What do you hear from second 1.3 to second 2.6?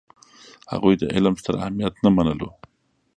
ستر اهمیت نه منلو.